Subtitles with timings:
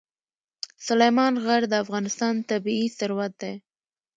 [0.87, 3.53] سلیمان غر د افغانستان طبعي ثروت دی.